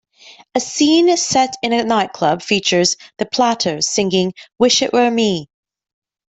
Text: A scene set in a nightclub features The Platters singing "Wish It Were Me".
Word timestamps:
A 0.55 0.59
scene 0.59 1.15
set 1.15 1.53
in 1.61 1.73
a 1.73 1.83
nightclub 1.83 2.41
features 2.41 2.97
The 3.19 3.27
Platters 3.27 3.87
singing 3.87 4.33
"Wish 4.57 4.81
It 4.81 4.93
Were 4.93 5.11
Me". 5.11 5.47